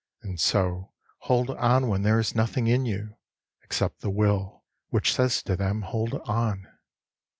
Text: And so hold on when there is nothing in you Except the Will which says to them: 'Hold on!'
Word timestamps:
And 0.23 0.39
so 0.39 0.93
hold 1.19 1.51
on 1.51 1.87
when 1.87 2.01
there 2.01 2.17
is 2.17 2.33
nothing 2.33 2.65
in 2.65 2.87
you 2.87 3.17
Except 3.61 3.99
the 4.01 4.09
Will 4.09 4.63
which 4.89 5.13
says 5.13 5.43
to 5.43 5.55
them: 5.55 5.83
'Hold 5.83 6.15
on!' 6.25 6.65